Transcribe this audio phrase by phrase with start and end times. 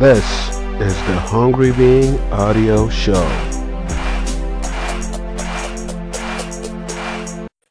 [0.00, 0.24] This
[0.80, 3.22] is the Hungry Being Audio Show.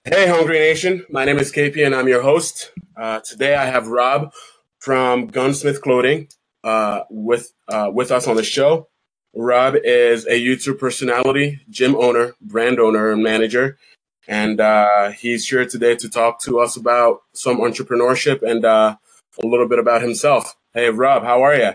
[0.06, 1.08] Hey, Hungry Nation.
[1.10, 2.72] My name is KP and I'm your host.
[2.96, 4.32] Uh, today I have Rob
[4.78, 6.28] from Gunsmith Clothing
[6.64, 8.90] uh, with, uh, with us on the show.
[9.34, 13.80] Rob is a YouTube personality, gym owner, brand owner, and manager.
[14.28, 18.98] And uh, he's here today to talk to us about some entrepreneurship and uh,
[19.44, 20.56] a little bit about himself.
[20.76, 21.72] Hey, Rob, how are you?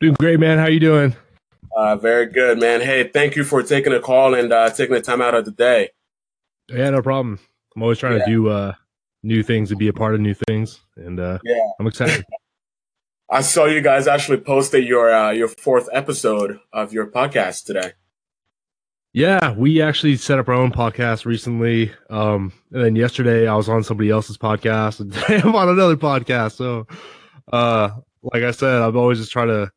[0.00, 0.58] Doing great, man.
[0.58, 1.14] How you doing?
[1.76, 2.80] Uh, very good, man.
[2.80, 5.50] Hey, thank you for taking a call and uh, taking the time out of the
[5.50, 5.90] day.
[6.68, 7.38] Yeah, no problem.
[7.74, 8.24] I'm always trying Yeah.
[8.24, 8.72] to do uh,
[9.22, 11.54] new things and be a part of new things, and uh, Yeah.
[11.80, 12.24] I'm excited.
[13.30, 17.92] I saw you guys actually posted your uh, your fourth episode of your podcast today.
[19.12, 23.68] yeah, we actually set up our own podcast recently, um, and then yesterday I was
[23.68, 26.52] on somebody else's podcast, and today I'm on another podcast.
[26.52, 26.86] So,
[27.52, 27.90] uh,
[28.22, 29.70] like I said, I'm always just trying to,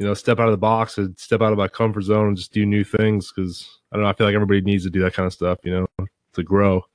[0.00, 2.36] you know, step out of the box and step out of my comfort zone and
[2.36, 4.10] just do new things because I don't know.
[4.10, 6.86] I feel like everybody needs to do that kind of stuff, you know, to grow.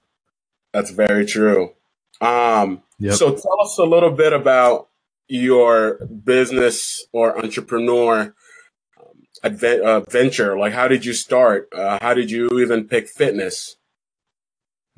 [0.73, 1.71] That's very true.
[2.19, 3.13] Um, Yep.
[3.15, 4.87] So tell us a little bit about
[5.27, 8.33] your business or entrepreneur
[8.99, 10.57] um, advent, uh, venture.
[10.57, 11.67] Like, how did you start?
[11.73, 13.75] Uh, how did you even pick fitness?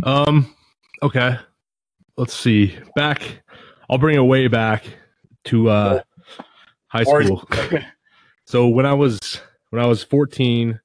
[0.04, 0.54] Um.
[1.02, 1.38] Okay.
[2.18, 2.78] Let's see.
[2.96, 3.42] Back.
[3.90, 4.84] I'll bring it way back
[5.46, 6.02] to uh,
[6.88, 7.48] high school.
[8.48, 9.20] so when I was
[9.72, 10.80] when I was 14,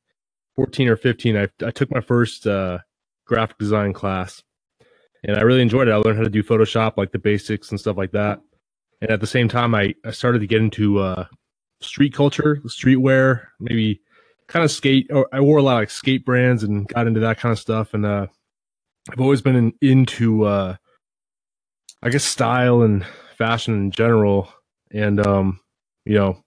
[0.56, 2.78] 14 or fifteen, I I took my first uh,
[3.24, 4.42] graphic design class,
[5.22, 5.92] and I really enjoyed it.
[5.92, 8.40] I learned how to do Photoshop, like the basics and stuff like that.
[9.00, 11.26] And at the same time, I I started to get into uh,
[11.80, 14.00] street culture, streetwear, maybe
[14.48, 15.06] kind of skate.
[15.10, 17.60] Or I wore a lot of like skate brands and got into that kind of
[17.60, 17.94] stuff.
[17.94, 18.26] And uh,
[19.10, 20.76] I've always been in, into, uh,
[22.02, 23.06] I guess, style and
[23.38, 24.52] fashion in general,
[24.90, 25.60] and um,
[26.04, 26.42] you know,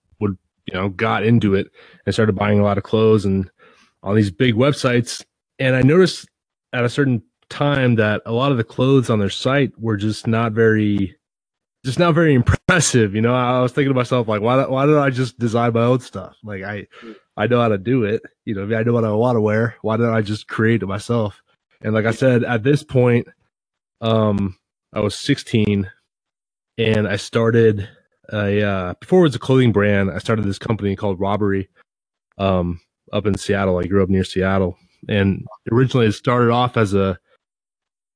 [0.66, 1.68] you know, got into it
[2.04, 3.50] and started buying a lot of clothes and
[4.02, 5.24] on these big websites.
[5.58, 6.28] And I noticed
[6.72, 10.26] at a certain time that a lot of the clothes on their site were just
[10.26, 11.16] not very,
[11.84, 12.34] just not very
[12.68, 13.14] impressive.
[13.14, 15.82] You know, I was thinking to myself, like, why, why don't I just design my
[15.82, 16.36] own stuff?
[16.42, 16.86] Like, I,
[17.36, 18.22] I know how to do it.
[18.44, 19.76] You know, I know what I want to wear.
[19.82, 21.42] Why don't I just create it myself?
[21.80, 23.28] And like I said, at this point,
[24.00, 24.56] um,
[24.92, 25.90] I was 16
[26.78, 27.88] and I started
[28.32, 31.68] a, uh, before it was a clothing brand, I started this company called Robbery,
[32.38, 32.80] um,
[33.12, 33.78] up in Seattle.
[33.78, 34.76] I grew up near Seattle
[35.08, 37.18] and originally it started off as a,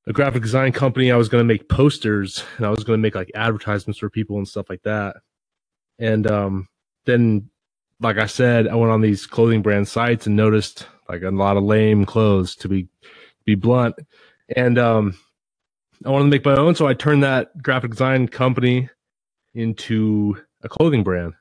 [0.06, 1.12] a graphic design company.
[1.12, 4.10] I was going to make posters and I was going to make like advertisements for
[4.10, 5.16] people and stuff like that.
[5.98, 6.68] And, um,
[7.04, 7.50] then,
[8.00, 11.56] like I said, I went on these clothing brand sites and noticed like a lot
[11.56, 12.88] of lame clothes to be,
[13.44, 13.94] be blunt.
[14.56, 15.18] And, um,
[16.04, 16.74] I wanted to make my own.
[16.74, 18.88] So I turned that graphic design company
[19.54, 21.34] into a clothing brand.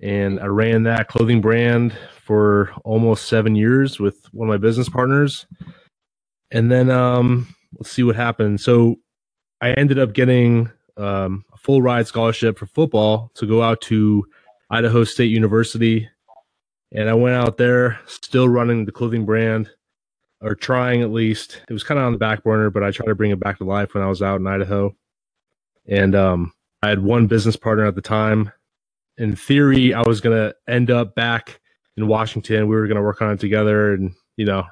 [0.00, 4.88] And I ran that clothing brand for almost seven years with one of my business
[4.88, 5.46] partners.
[6.50, 8.60] And then um, let's see what happened.
[8.60, 8.96] So
[9.60, 14.26] I ended up getting um, a full ride scholarship for football to go out to
[14.70, 16.08] Idaho State University.
[16.92, 19.70] And I went out there still running the clothing brand
[20.40, 21.62] or trying at least.
[21.68, 23.58] It was kind of on the back burner, but I tried to bring it back
[23.58, 24.94] to life when I was out in Idaho.
[25.88, 26.52] And um,
[26.84, 28.52] I had one business partner at the time.
[29.16, 31.60] In theory, I was going to end up back
[31.96, 32.68] in Washington.
[32.68, 34.64] We were going to work on it together and, you know,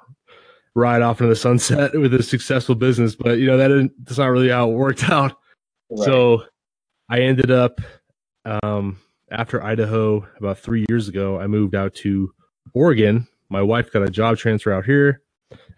[0.75, 3.15] ride off into the sunset with a successful business.
[3.15, 5.37] But, you know, that didn't, that's not really how it worked out.
[5.97, 6.45] So
[7.09, 7.81] I ended up,
[8.45, 8.99] um,
[9.31, 12.31] after Idaho about three years ago, I moved out to
[12.75, 13.27] Oregon.
[13.49, 15.23] My wife got a job transfer out here,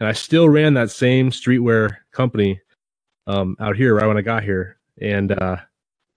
[0.00, 2.60] and I still ran that same streetwear company
[3.26, 4.78] um, out here right when I got here.
[5.00, 5.56] And uh,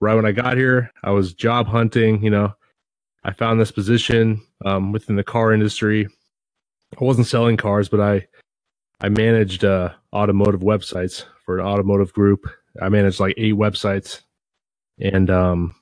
[0.00, 2.22] right when I got here, I was job hunting.
[2.22, 2.54] You know,
[3.24, 6.08] I found this position um, within the car industry.
[6.98, 8.26] I wasn't selling cars, but I
[9.00, 12.46] I managed uh, automotive websites for an automotive group.
[12.80, 14.22] I managed like eight websites,
[15.00, 15.74] and um,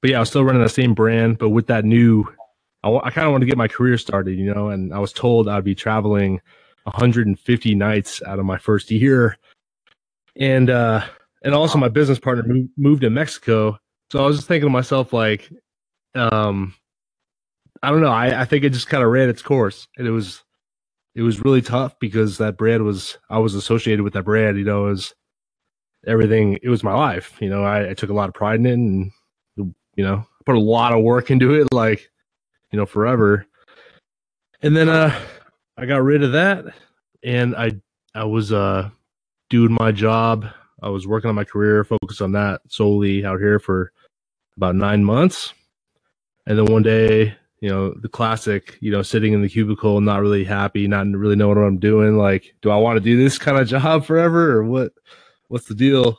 [0.00, 2.24] but yeah, I was still running the same brand, but with that new,
[2.82, 4.68] I, kind of wanted to get my career started, you know.
[4.68, 6.40] And I was told I'd be traveling
[6.84, 9.38] 150 nights out of my first year,
[10.36, 11.04] and uh,
[11.44, 12.44] and also my business partner
[12.76, 13.78] moved, to Mexico,
[14.10, 15.50] so I was just thinking to myself like,
[16.16, 16.74] um,
[17.82, 20.10] I don't know, I, I think it just kind of ran its course, and it
[20.10, 20.42] was
[21.14, 24.64] it was really tough because that brand was I was associated with that brand, you
[24.64, 25.14] know, it was
[26.06, 26.58] everything.
[26.62, 27.64] It was my life, you know.
[27.64, 29.12] I, I took a lot of pride in it, and
[29.56, 32.10] you know, put a lot of work into it, like
[32.70, 33.46] you know, forever.
[34.62, 35.18] And then uh,
[35.76, 36.64] I got rid of that,
[37.22, 37.72] and I
[38.14, 38.90] I was uh
[39.50, 40.46] doing my job.
[40.84, 43.90] I was working on my career, focused on that solely out here for
[44.58, 45.54] about nine months.
[46.46, 50.20] and then one day, you know, the classic, you know, sitting in the cubicle, not
[50.20, 52.18] really happy, not really knowing what I'm doing.
[52.18, 54.92] Like, do I want to do this kind of job forever, or what?
[55.48, 56.18] What's the deal?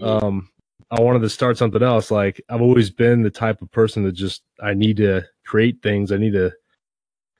[0.00, 0.48] Um,
[0.90, 2.12] I wanted to start something else.
[2.12, 6.12] Like, I've always been the type of person that just I need to create things.
[6.12, 6.52] I need to.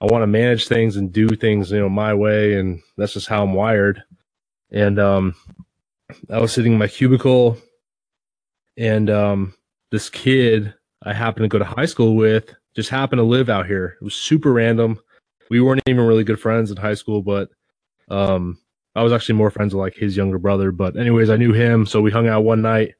[0.01, 3.29] I want to manage things and do things, you know, my way, and that's just
[3.29, 4.03] how I'm wired.
[4.73, 5.35] And um,
[6.31, 7.59] I was sitting in my cubicle,
[8.77, 9.55] and um,
[9.91, 13.67] this kid I happened to go to high school with just happened to live out
[13.67, 13.97] here.
[14.01, 15.01] It was super random.
[15.51, 17.51] We weren't even really good friends in high school, but
[18.09, 18.59] um,
[18.95, 20.73] I was actually more friends with like his younger brother.
[20.73, 22.95] But anyways, I knew him, so we hung out one night,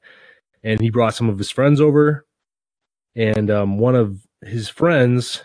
[0.63, 2.25] and he brought some of his friends over,
[3.15, 5.43] and um, one of his friends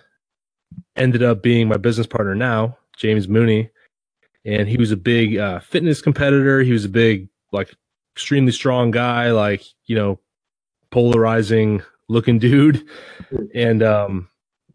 [0.96, 3.70] ended up being my business partner now, James Mooney,
[4.44, 6.60] and he was a big uh, fitness competitor.
[6.60, 7.74] He was a big like
[8.14, 10.20] extremely strong guy, like you know,
[10.90, 12.86] polarizing looking dude.
[13.54, 14.28] And um,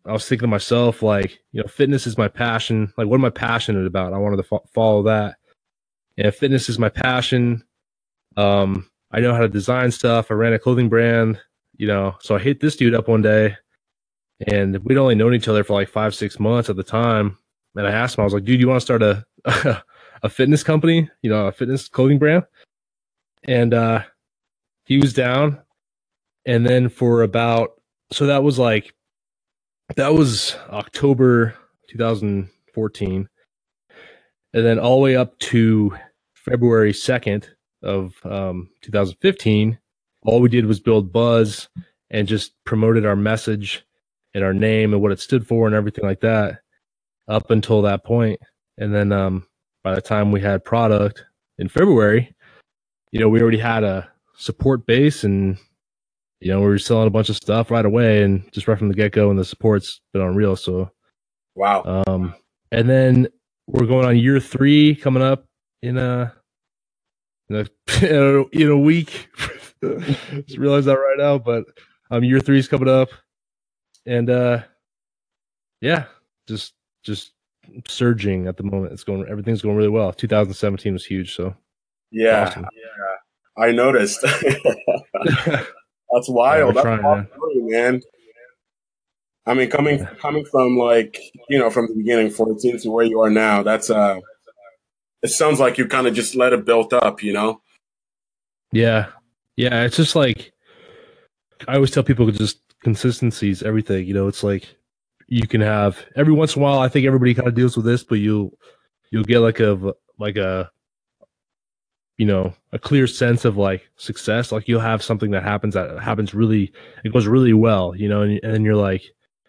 [0.05, 2.93] I was thinking to myself, like, you know, fitness is my passion.
[2.97, 4.13] Like, what am I passionate about?
[4.13, 5.35] I wanted to fo- follow that.
[6.17, 7.63] And fitness is my passion,
[8.37, 10.29] um, I know how to design stuff.
[10.29, 11.39] I ran a clothing brand,
[11.77, 12.15] you know.
[12.21, 13.55] So I hit this dude up one day,
[14.47, 17.37] and we'd only known each other for like five, six months at the time.
[17.75, 19.25] And I asked him, I was like, dude, you want to start a
[20.23, 22.43] a fitness company, you know, a fitness clothing brand?
[23.43, 24.03] And uh,
[24.85, 25.59] he was down.
[26.45, 27.71] And then for about,
[28.11, 28.93] so that was like,
[29.95, 31.55] that was October
[31.89, 33.29] 2014.
[34.53, 35.95] And then all the way up to
[36.33, 37.47] February 2nd
[37.83, 39.79] of um, 2015,
[40.23, 41.69] all we did was build buzz
[42.09, 43.85] and just promoted our message
[44.33, 46.59] and our name and what it stood for and everything like that
[47.27, 48.39] up until that point.
[48.77, 49.47] And then um,
[49.83, 51.23] by the time we had product
[51.57, 52.33] in February,
[53.11, 55.57] you know, we already had a support base and,
[56.39, 58.87] you know, we were selling a bunch of stuff right away and just right from
[58.87, 60.55] the get go and the support's been unreal.
[60.55, 60.91] So,
[61.55, 62.03] Wow.
[62.07, 62.35] um,
[62.71, 63.27] and then
[63.67, 65.45] we're going on year three coming up
[65.81, 66.33] in a,
[67.49, 69.29] in a, in a week.
[69.83, 71.65] just realized that right now, but
[72.11, 73.09] um, year three is coming up
[74.05, 74.61] and, uh,
[75.81, 76.05] yeah,
[76.47, 76.73] just,
[77.03, 77.31] just
[77.87, 78.93] surging at the moment.
[78.93, 80.11] It's going, everything's going really well.
[80.13, 81.35] 2017 was huge.
[81.35, 81.55] So,
[82.11, 82.47] Yeah.
[82.47, 82.67] awesome.
[82.73, 83.63] Yeah.
[83.63, 84.21] I noticed.
[85.21, 86.75] That's wild.
[86.75, 88.01] That's trying, awesome, man.
[89.45, 91.19] I mean, coming coming from like
[91.49, 93.63] you know from the beginning, fourteen to where you are now.
[93.63, 94.19] That's uh,
[95.21, 97.21] it sounds like you kind of just let it build up.
[97.21, 97.61] You know.
[98.71, 99.07] Yeah.
[99.55, 99.83] Yeah.
[99.83, 100.53] It's just like,
[101.67, 104.05] I always tell people just consistency is everything.
[104.05, 104.75] You know, it's like
[105.27, 107.85] you can have every once in a while, I think everybody kind of deals with
[107.85, 108.51] this, but you'll,
[109.11, 110.69] you'll get like a, like a,
[112.19, 114.53] you know, a clear sense of like success.
[114.53, 116.73] Like you'll have something that happens that happens really,
[117.05, 119.03] it goes really well, you know, and, and then you're like,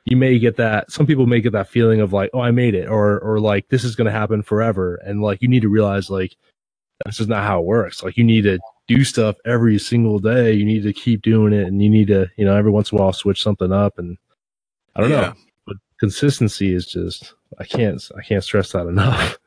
[0.07, 2.75] you may get that, some people may get that feeling of like, oh, I made
[2.77, 4.97] it, or, or like this is going to happen forever.
[5.07, 6.37] And like, you need to realize like,
[7.07, 8.03] this is not how it works.
[8.05, 10.53] Like you need to do stuff every single day.
[10.55, 12.99] You need to keep doing it, and you need to, you know, every once in
[12.99, 13.99] a while switch something up.
[13.99, 14.19] And
[14.97, 15.21] I don't Yeah.
[15.21, 15.35] know,
[15.67, 19.39] but consistency is just I can't I can't stress that enough.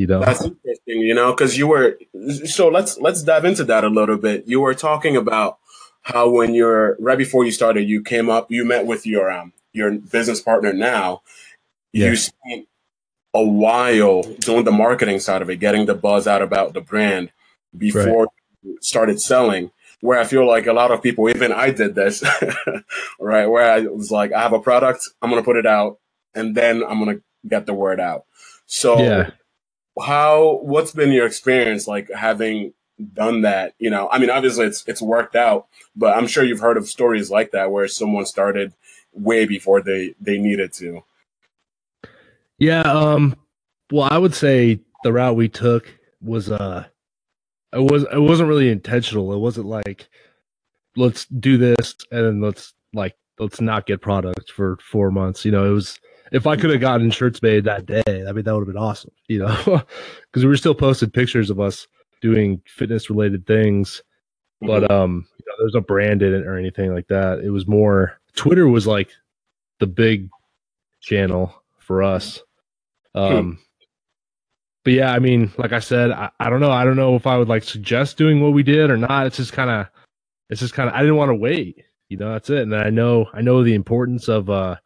[0.00, 1.98] You know, That's interesting, you know, because you were
[2.46, 4.44] so let's let's dive into that a little bit.
[4.46, 5.58] You were talking about
[6.00, 9.52] how when you're right before you started, you came up, you met with your um
[9.74, 11.20] your business partner now.
[11.92, 12.06] Yeah.
[12.06, 12.66] You spent
[13.34, 17.30] a while doing the marketing side of it, getting the buzz out about the brand
[17.76, 18.28] before
[18.62, 19.70] you started selling.
[20.00, 22.24] Where I feel like a lot of people, even I did this,
[23.20, 23.46] right?
[23.46, 25.98] Where I was like, I have a product, I'm gonna put it out,
[26.34, 28.24] and then I'm gonna get the word out.
[28.64, 29.30] So yeah,
[30.02, 32.72] how what's been your experience like having
[33.14, 35.66] done that you know i mean obviously it's it's worked out
[35.96, 38.74] but i'm sure you've heard of stories like that where someone started
[39.12, 41.02] way before they they needed to
[42.60, 42.82] yeah.
[42.82, 43.34] Um,
[43.90, 46.84] well, I would say the route we took was uh,
[47.72, 49.32] it was it wasn't really intentional.
[49.32, 50.08] It wasn't like
[50.94, 55.44] let's do this and then let's like let's not get product for four months.
[55.44, 55.98] You know, it was
[56.30, 58.76] if I could have gotten shirts made that day, I mean that would have been
[58.76, 59.12] awesome.
[59.28, 59.56] You know,
[60.26, 61.86] because we were still posted pictures of us
[62.20, 64.02] doing fitness related things,
[64.60, 67.40] but um, you know, there's no brand in it or anything like that.
[67.40, 69.10] It was more Twitter was like
[69.78, 70.28] the big
[71.00, 72.40] channel for us.
[73.14, 73.58] Um,
[74.84, 76.70] but yeah, I mean, like I said, I, I don't know.
[76.70, 79.26] I don't know if I would like suggest doing what we did or not.
[79.26, 79.86] It's just kind of,
[80.48, 81.84] it's just kind of, I didn't want to wait.
[82.08, 82.62] You know, that's it.
[82.62, 84.76] And I know, I know the importance of uh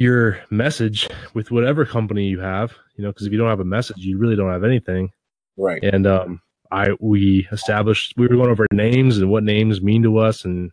[0.00, 2.72] your message with whatever company you have.
[2.96, 5.10] You know, because if you don't have a message, you really don't have anything.
[5.56, 6.40] right And um,
[6.70, 10.70] I we established we were going over names and what names mean to us, and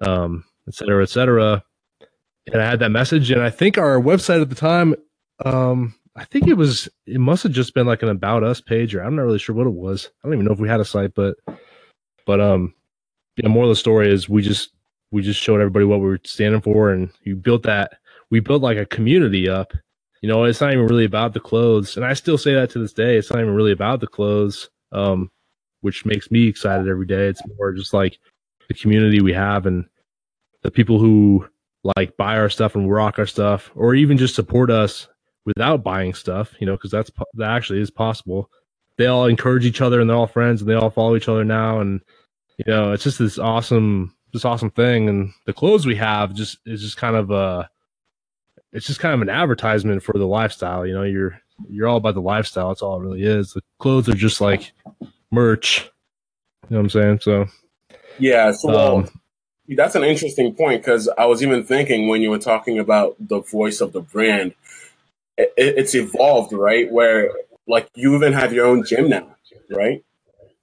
[0.00, 1.62] um, et cetera, et cetera.
[2.52, 4.94] And I had that message, and I think our website at the time,
[5.44, 8.94] um, I think it was, it must have just been like an about us page,
[8.94, 10.10] or I'm not really sure what it was.
[10.22, 11.34] I don't even know if we had a site, but,
[12.24, 12.72] but, um,
[13.36, 14.70] yeah, more of the story is we just,
[15.10, 17.94] we just showed everybody what we were standing for, and you built that,
[18.30, 19.72] we built like a community up.
[20.22, 22.78] You know, it's not even really about the clothes, and I still say that to
[22.78, 23.16] this day.
[23.16, 25.30] It's not even really about the clothes, um,
[25.82, 27.28] which makes me excited every day.
[27.28, 28.18] It's more just like
[28.68, 29.84] the community we have and
[30.62, 31.46] the people who
[31.96, 35.06] like buy our stuff and rock our stuff, or even just support us
[35.44, 36.54] without buying stuff.
[36.58, 38.50] You know, because that's that actually is possible.
[38.96, 41.44] They all encourage each other and they're all friends and they all follow each other
[41.44, 42.00] now, and
[42.58, 45.08] you know, it's just this awesome, this awesome thing.
[45.08, 47.68] And the clothes we have just is just kind of a,
[48.72, 50.86] it's just kind of an advertisement for the lifestyle.
[50.86, 52.68] You know, you're you're all about the lifestyle.
[52.68, 53.52] That's all it really is.
[53.52, 54.72] The clothes are just like
[55.30, 55.90] merch.
[56.68, 57.20] You know what I'm saying?
[57.20, 57.46] So
[58.18, 59.08] yeah, so um,
[59.68, 63.40] that's an interesting point because I was even thinking when you were talking about the
[63.40, 64.54] voice of the brand,
[65.36, 66.90] it, it's evolved, right?
[66.90, 67.30] Where
[67.66, 69.36] like you even have your own gym now,
[69.70, 70.04] right?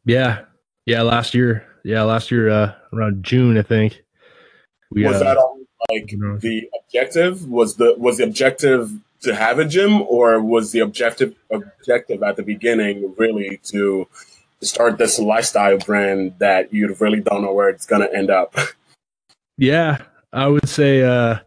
[0.05, 0.41] Yeah,
[0.85, 1.01] yeah.
[1.01, 4.03] Last year, yeah, last year uh, around June, I think.
[4.91, 5.52] We, was uh, that all,
[5.89, 6.07] like
[6.41, 7.47] the objective?
[7.47, 12.35] Was the was the objective to have a gym, or was the objective objective at
[12.35, 14.07] the beginning really to
[14.61, 18.55] start this lifestyle brand that you really don't know where it's going to end up?
[19.55, 21.37] Yeah, I would say uh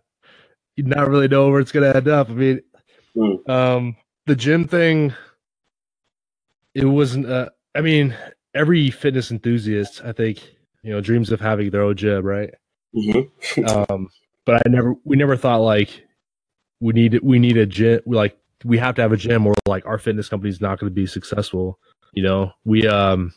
[0.77, 2.31] you not really know where it's going to end up.
[2.31, 2.61] I mean,
[3.17, 3.49] mm.
[3.49, 5.13] um the gym thing
[6.73, 8.17] it wasn't uh I mean,
[8.55, 10.39] every fitness enthusiast, I think,
[10.83, 12.55] you know, dreams of having their own gym, right?
[12.95, 13.65] Mm-hmm.
[13.91, 14.09] um
[14.47, 16.07] but I never we never thought like
[16.81, 19.85] we need we need a gym like we have to have a gym or like
[19.85, 21.79] our fitness company is not going to be successful
[22.15, 23.35] you know we um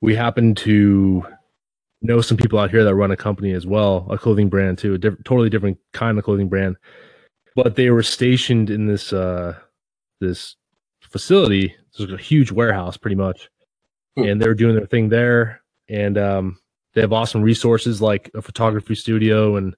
[0.00, 1.26] we happen to
[2.00, 4.94] know some people out here that run a company as well a clothing brand too
[4.94, 6.76] a diff- totally different kind of clothing brand
[7.54, 9.54] but they were stationed in this uh
[10.20, 10.56] this
[11.00, 13.50] facility it's a huge warehouse pretty much
[14.16, 14.24] hmm.
[14.24, 16.58] and they were doing their thing there and um
[16.94, 19.76] they have awesome resources like a photography studio and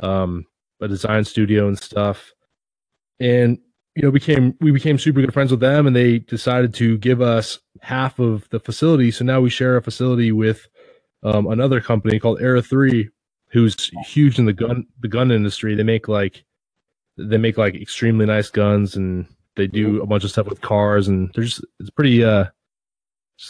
[0.00, 0.44] um
[0.80, 2.32] a design studio and stuff.
[3.20, 3.58] And
[3.94, 7.20] you know, became we became super good friends with them, and they decided to give
[7.20, 9.10] us half of the facility.
[9.10, 10.66] So now we share a facility with
[11.22, 13.10] um, another company called Era Three,
[13.48, 15.74] who's huge in the gun the gun industry.
[15.74, 16.44] They make like
[17.18, 21.06] they make like extremely nice guns, and they do a bunch of stuff with cars,
[21.06, 22.46] and there's it's pretty uh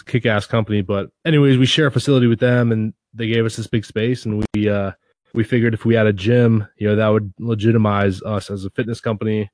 [0.06, 0.82] kick ass company.
[0.82, 4.24] But anyways, we share a facility with them, and they gave us this big space,
[4.24, 4.92] and we uh
[5.34, 8.70] we figured if we had a gym, you know, that would legitimize us as a
[8.70, 9.50] fitness company.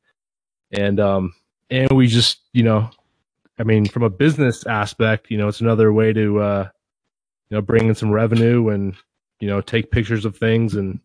[0.72, 1.34] And um
[1.70, 2.90] and we just, you know,
[3.58, 6.68] I mean, from a business aspect, you know, it's another way to uh
[7.50, 8.94] you know, bring in some revenue and,
[9.40, 11.00] you know, take pictures of things and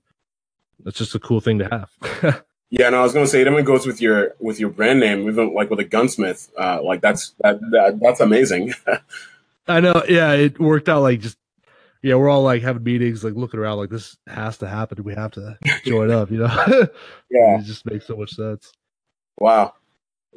[0.85, 2.43] it's just a cool thing to have.
[2.73, 5.29] yeah, and I was gonna say it even goes with your with your brand name,
[5.29, 6.49] even like with a gunsmith.
[6.57, 8.73] Uh like that's that, that that's amazing.
[9.67, 11.37] I know, yeah, it worked out like just
[12.01, 15.03] yeah, we're all like having meetings, like looking around, like this has to happen.
[15.03, 16.47] We have to join up, you know?
[17.29, 18.71] yeah, it just makes so much sense.
[19.37, 19.75] Wow.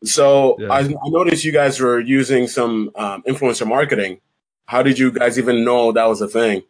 [0.05, 0.69] So yeah.
[0.69, 4.21] I, I, noticed you guys were using some um, influencer marketing.
[4.67, 6.65] How did you guys even know that was a thing?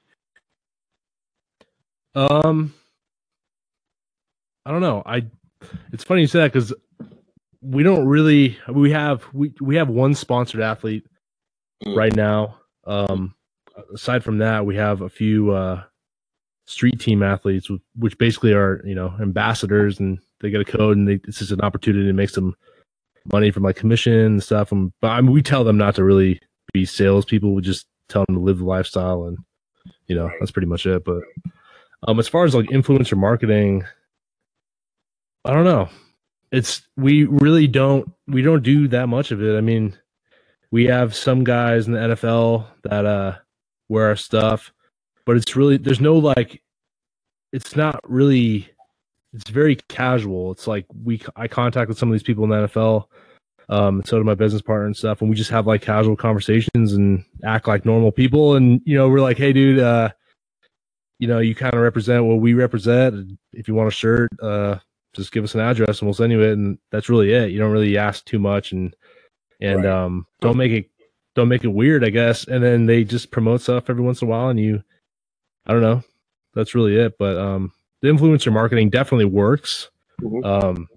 [2.15, 2.73] Um,
[4.65, 5.03] I don't know.
[5.05, 5.27] I
[5.93, 6.73] it's funny you say that because
[7.61, 11.05] we don't really we have we we have one sponsored athlete
[11.85, 11.97] mm.
[11.97, 12.59] right now.
[12.85, 13.35] Um,
[13.93, 15.83] aside from that, we have a few uh,
[16.67, 21.09] street team athletes, which basically are you know ambassadors, and they get a code, and
[21.09, 22.55] they, it's just an opportunity to make some
[23.33, 24.73] money from like commission and stuff.
[24.73, 26.41] And but I mean, we tell them not to really
[26.73, 27.55] be salespeople.
[27.55, 29.39] We just tell them to live the lifestyle, and
[30.07, 31.05] you know that's pretty much it.
[31.05, 31.23] But
[32.07, 33.85] um, as far as like influencer marketing,
[35.47, 35.89] I don't know.
[36.51, 39.57] It's we really don't we don't do that much of it.
[39.57, 39.97] I mean,
[40.71, 43.37] we have some guys in the NFL that uh
[43.89, 44.73] wear our stuff,
[45.25, 46.63] but it's really there's no like
[47.53, 48.69] it's not really
[49.33, 50.51] it's very casual.
[50.51, 53.07] It's like we I contacted some of these people in the NFL,
[53.69, 56.93] um, so did my business partner and stuff, and we just have like casual conversations
[56.93, 58.57] and act like normal people.
[58.57, 60.11] And you know, we're like, hey, dude, uh,
[61.19, 63.39] you know, you kind of represent what we represent.
[63.53, 64.77] If you want a shirt, uh,
[65.17, 66.53] just give us an address and we'll send you it.
[66.53, 67.51] And that's really it.
[67.51, 68.95] You don't really ask too much, and
[69.61, 70.05] and right.
[70.05, 70.91] um, don't make it
[71.37, 72.47] don't make it weird, I guess.
[72.47, 74.83] And then they just promote stuff every once in a while, and you,
[75.67, 76.03] I don't know,
[76.55, 77.17] that's really it.
[77.19, 79.91] But um, the influencer marketing definitely works.
[80.21, 80.45] Mm-hmm.
[80.45, 80.89] Um,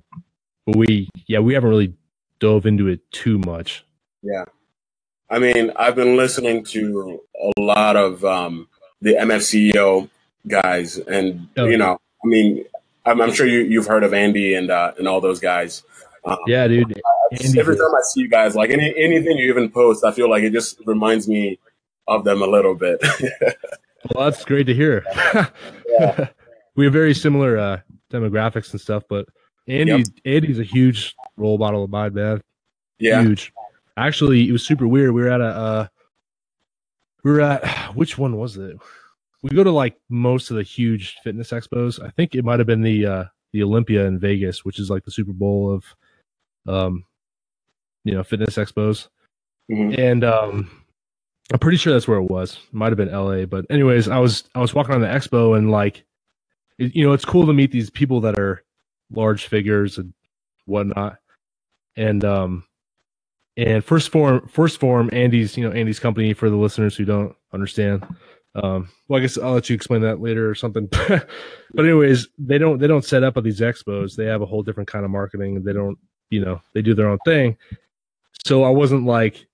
[0.65, 1.93] but we, yeah, we haven't really
[2.39, 3.85] dove into it too much.
[4.23, 4.45] Yeah,
[5.29, 7.21] I mean, I've been listening to
[7.57, 8.67] a lot of um,
[9.01, 10.09] the MFCEO
[10.47, 12.65] guys, and Oh, you know, I mean,
[13.09, 15.83] I'm, I'm sure you you've heard of Andy and uh, and all those guys.
[16.25, 17.01] Um, Yeah, dude.
[17.31, 20.29] Andy, every time I see you guys, like any anything you even post, I feel
[20.29, 21.59] like it just reminds me
[22.07, 22.99] of them a little bit.
[24.13, 25.03] well, that's great to hear.
[26.75, 27.79] we have very similar uh,
[28.11, 29.27] demographics and stuff, but
[29.67, 30.05] Andy, Yep.
[30.25, 32.41] Andy's a huge role model of mine, man.
[32.97, 33.53] yeah, Huge.
[33.97, 35.11] Actually, it was super weird.
[35.11, 35.87] We were at a, uh,
[37.23, 37.63] we were at
[37.95, 38.75] which one was it?
[39.41, 42.03] We go to like most of the huge fitness expos.
[42.03, 45.05] I think it might have been the uh, the Olympia in Vegas, which is like
[45.05, 45.85] the Super Bowl of,
[46.67, 47.05] um,
[48.03, 49.07] you know, fitness expos.
[49.71, 49.99] Mhm.
[49.99, 50.67] and um
[51.53, 54.45] i'm pretty sure that's where it was might have been la but anyways i was
[54.55, 56.05] i was walking on the expo and like
[56.79, 58.63] it, you know it's cool to meet these people that are
[59.11, 60.11] large figures and
[60.65, 61.19] whatnot
[61.95, 62.63] and um
[63.57, 67.35] and first form first form andy's you know andy's company for the listeners who don't
[67.53, 68.03] understand
[68.63, 71.27] um well i guess i'll let you explain that later or something but
[71.77, 74.89] anyways they don't they don't set up at these expos they have a whole different
[74.89, 75.97] kind of marketing they don't
[76.29, 77.55] you know they do their own thing
[78.45, 79.47] so i wasn't like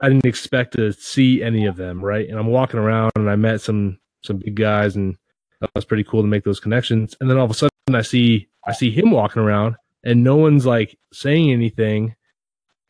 [0.00, 2.28] I didn't expect to see any of them, right?
[2.28, 5.16] And I'm walking around and I met some some big guys and
[5.60, 7.16] that was pretty cool to make those connections.
[7.20, 10.36] And then all of a sudden I see I see him walking around and no
[10.36, 12.14] one's like saying anything.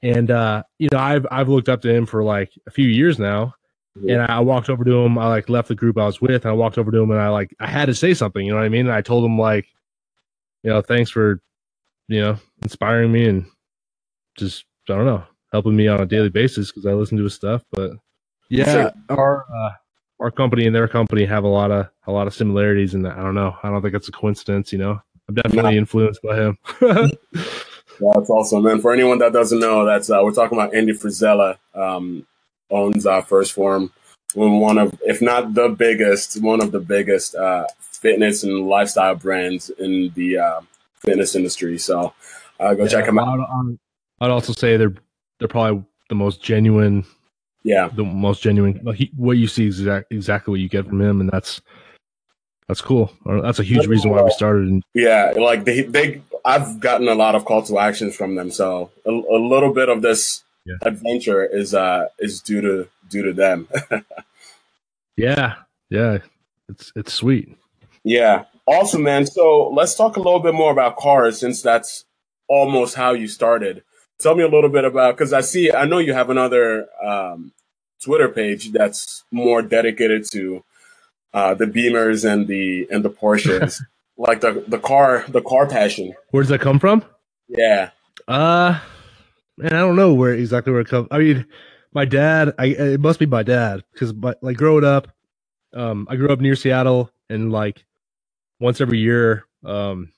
[0.03, 3.19] And uh, you know, I've I've looked up to him for like a few years
[3.19, 3.55] now.
[4.09, 6.51] And I walked over to him, I like left the group I was with, and
[6.51, 8.59] I walked over to him and I like I had to say something, you know
[8.59, 8.87] what I mean?
[8.87, 9.67] And I told him like,
[10.63, 11.41] you know, thanks for,
[12.09, 13.47] you know, inspiring me and
[14.37, 17.35] just I don't know, helping me on a daily basis because I listen to his
[17.35, 17.63] stuff.
[17.73, 17.93] But
[18.51, 18.93] yeah, Sure.
[19.11, 19.71] our uh,
[20.21, 23.17] our company and their company have a lot of a lot of similarities, and I
[23.17, 23.57] don't know.
[23.63, 24.73] I don't think it's a coincidence.
[24.73, 26.59] You know, I'm definitely influenced by him.
[28.01, 28.67] That's awesome.
[28.67, 31.57] And for anyone that doesn't know, that's uh, we're talking about Andy Frisella.
[31.75, 32.27] Um,
[32.71, 33.93] owns uh, First Form,
[34.35, 39.71] one of, if not the biggest, one of the biggest uh, fitness and lifestyle brands
[39.71, 40.61] in the uh,
[41.01, 41.79] fitness industry.
[41.79, 42.13] So
[42.61, 43.39] uh, go check them out.
[43.41, 43.79] I'd,
[44.21, 44.95] I'd also say they're
[45.39, 47.05] they're probably the most genuine,
[47.63, 48.81] Yeah, the most genuine.
[48.95, 51.61] he- What you see is exact, exactly what you get from him, and that's
[52.69, 53.13] that's cool.
[53.25, 54.67] That's a huge reason why we started.
[54.69, 55.33] And yeah.
[55.37, 58.51] Like they, they, I've gotten a lot of call to actions from them.
[58.51, 60.75] So a, a little bit of this Yeah.
[60.83, 63.69] adventure is uh is due to due to them.
[65.17, 65.55] yeah,
[65.91, 66.19] yeah,
[66.69, 67.57] it's it's sweet.
[68.03, 68.45] Yeah.
[68.67, 69.27] Awesome, man.
[69.27, 72.05] So let's talk a little bit more about cars since that's
[72.49, 73.85] almost how you started.
[74.19, 77.53] Tell me a little bit about because I see I know you have another um,
[78.03, 80.65] Twitter page that's more dedicated to
[81.33, 83.81] uh, the Beamers and the and the Porsches,
[84.17, 86.15] like the the car the car passion.
[86.31, 87.05] Where does that come from?
[87.49, 87.91] Yeah.
[88.27, 88.81] Uh,
[89.57, 91.09] man, I don't know where exactly where it comes.
[91.11, 91.47] I mean,
[91.93, 92.55] my dad.
[92.59, 95.09] I it must be my dad because, like, growing up,
[95.75, 97.85] um, I grew up near Seattle, and like
[98.61, 100.13] once every year, um,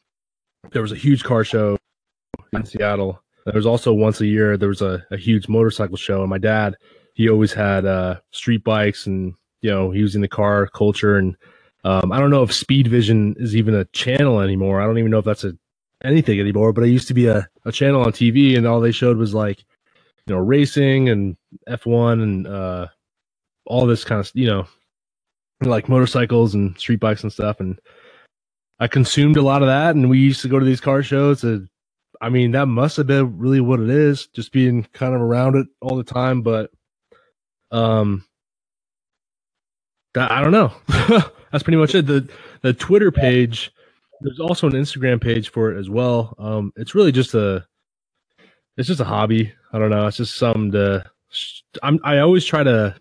[0.73, 1.77] there was a huge car show
[2.53, 3.23] in Seattle.
[3.45, 6.39] There was also once a year there was a, a huge motorcycle show, and my
[6.39, 6.77] dad
[7.15, 11.17] he always had uh street bikes, and you know he was in the car culture,
[11.17, 11.37] and
[11.85, 14.81] um, I don't know if Speed Vision is even a channel anymore.
[14.81, 15.57] I don't even know if that's a
[16.05, 18.93] anything anymore, but I used to be a, a channel on TV and all they
[18.93, 19.65] showed was like,
[20.27, 21.37] you know, racing and
[21.69, 22.89] F1 and uh,
[23.67, 24.67] all this kind of, you know,
[25.63, 27.61] like motorcycles and street bikes and stuff.
[27.61, 27.81] And
[28.79, 29.97] I consumed a lot of that.
[29.97, 31.43] And we used to go to these car shows.
[31.43, 31.69] And
[32.21, 35.57] I mean, that must have been really what it is, just being kind of around
[35.57, 36.43] it all the time.
[36.43, 36.71] But,
[37.71, 38.25] um,
[40.15, 40.73] that, I don't know.
[41.51, 42.07] That's pretty much it.
[42.07, 42.29] The,
[42.63, 43.73] the Twitter page,
[44.21, 46.35] there's also an Instagram page for it as well.
[46.39, 47.67] Um, it's really just a,
[48.77, 49.53] it's just a hobby.
[49.73, 50.07] I don't know.
[50.07, 51.05] It's just something to.
[51.83, 51.99] I'm.
[52.05, 52.95] I always try to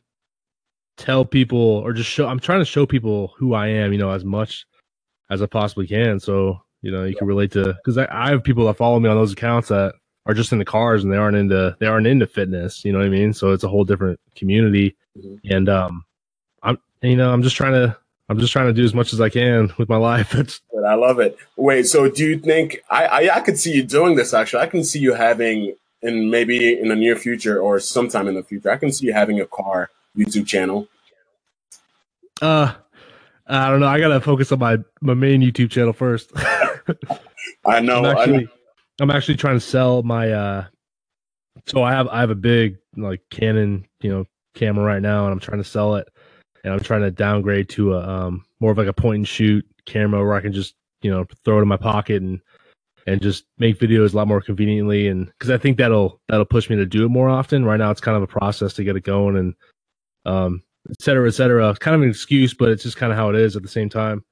[0.98, 2.28] tell people or just show.
[2.28, 3.92] I'm trying to show people who I am.
[3.94, 4.66] You know, as much
[5.30, 6.20] as I possibly can.
[6.20, 9.10] So you know, you can relate to because I, I have people that follow me
[9.10, 9.94] on those accounts that
[10.26, 12.84] are just in the cars and they aren't into they aren't into fitness.
[12.86, 13.34] You know what I mean?
[13.34, 14.96] So it's a whole different community.
[15.18, 15.40] Mhm.
[15.50, 16.04] And um,
[16.64, 17.98] I'm you know I'm just trying to
[18.30, 20.34] I'm just trying to do as much as I can with my life.
[20.36, 21.38] It's But I love it.
[21.56, 24.64] Wait, so do you think I, I I could see you doing this actually?
[24.64, 28.44] I can see you having in maybe in the near future or sometime in the
[28.44, 28.70] future.
[28.70, 30.88] I can see you having a car YouTube channel.
[32.42, 32.74] Uh,
[33.48, 33.88] I don't know.
[33.88, 36.32] I gotta focus on my my main YouTube channel first.
[37.66, 38.00] I know.
[38.00, 38.20] I'm I know.
[38.20, 38.48] actually,
[39.00, 40.32] I'm actually trying to sell my.
[40.32, 40.66] uh
[41.66, 45.34] So I have I have a big like Canon, you know, camera right now, and
[45.34, 46.08] I'm trying to sell it,
[46.68, 49.66] and I'm trying to downgrade to a um more of like a point and shoot
[49.86, 52.42] camera where I can just you know throw it in my pocket and
[53.08, 56.70] and just make videos a lot more conveniently, and because I think that'll that'll push
[56.70, 57.64] me to do it more often.
[57.64, 59.56] Right now, it's kind of a process to get it going, and
[60.26, 61.74] um et cetera, et cetera.
[61.80, 63.90] Kind of an excuse, but it's just kind of how it is at the same
[63.90, 64.24] time.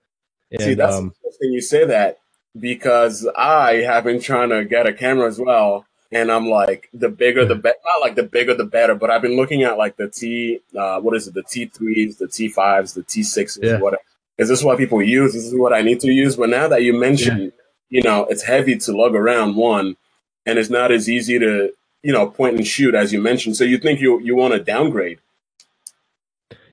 [0.52, 2.18] And, See, that's um, interesting you say that
[2.60, 5.86] because I have been trying to get a camera as well.
[6.16, 7.78] And I'm like, the bigger the better.
[7.86, 11.02] Not like the bigger the better, but I've been looking at like the T, uh,
[11.02, 11.34] what is it?
[11.34, 13.80] The T3s, the T5s, the T6s, Yeah.
[13.80, 14.02] whatever.
[14.38, 15.34] Is this what people use?
[15.34, 16.38] This is what I need to use.
[16.38, 17.52] But now that you mention,
[17.90, 19.98] you know, it's heavy to lug around one,
[20.46, 23.58] and it's not as easy to, you know, point and shoot as you mentioned.
[23.58, 25.20] So you think you you want to downgrade?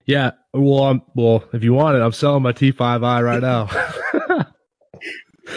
[0.06, 0.32] yeah.
[0.54, 3.68] Well, um, well, if you want it, I'm selling my T5i right now.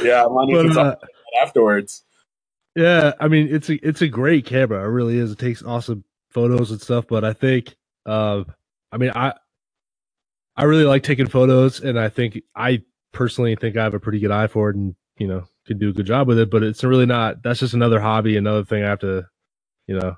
[0.03, 1.05] Yeah, I but, talk uh,
[1.41, 2.03] afterwards.
[2.75, 4.83] Yeah, I mean it's a it's a great camera.
[4.83, 5.31] It really is.
[5.31, 7.05] It takes awesome photos and stuff.
[7.07, 8.43] But I think, uh,
[8.91, 9.33] I mean, I
[10.57, 12.81] I really like taking photos, and I think I
[13.13, 15.89] personally think I have a pretty good eye for it, and you know, could do
[15.89, 16.49] a good job with it.
[16.51, 17.43] But it's really not.
[17.43, 19.25] That's just another hobby, another thing I have to,
[19.87, 20.15] you know,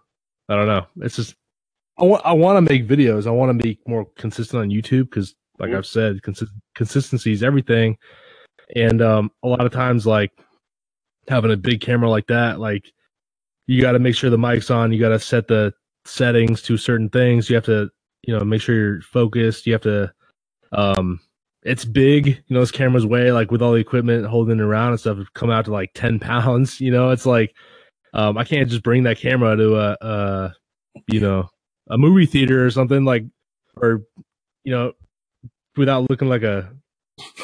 [0.49, 0.87] I don't know.
[1.01, 1.35] It's just
[1.99, 3.27] I want I want to make videos.
[3.27, 5.77] I want to be more consistent on YouTube because, like Mhm.
[5.77, 7.97] I've said, consi- consistency is everything.
[8.75, 10.31] And um, a lot of times, like
[11.27, 12.91] having a big camera like that, like
[13.67, 14.93] you got to make sure the mic's on.
[14.93, 15.73] You got to set the
[16.05, 17.49] settings to certain things.
[17.49, 17.89] You have to,
[18.23, 19.67] you know, make sure you're focused.
[19.67, 20.13] You have to.
[20.71, 21.19] Um,
[21.63, 22.27] it's big.
[22.27, 25.17] You know, this camera's way like with all the equipment holding it around and stuff.
[25.33, 26.79] Come out to like ten pounds.
[26.79, 27.53] You know, it's like
[28.13, 30.53] um, I can't just bring that camera to a, a
[31.07, 31.49] you know
[31.89, 33.23] a movie theater or something like
[33.75, 34.03] or
[34.63, 34.93] you know
[35.75, 36.71] without looking like a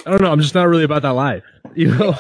[0.06, 0.32] I don't know.
[0.32, 1.44] I'm just not really about that life,
[1.76, 2.16] you know.